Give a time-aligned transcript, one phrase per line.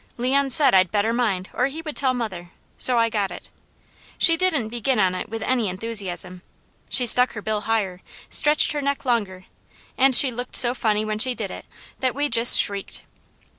[0.17, 3.51] Leon said I better mind or he would tell mother, so I got it.
[4.17, 6.41] She didn't begin on it with any enthusiasm.
[6.89, 9.45] She stuck her bill higher, stretched her neck longer,
[9.99, 11.67] and she looked so funny when she did it,
[11.99, 13.03] that we just shrieked.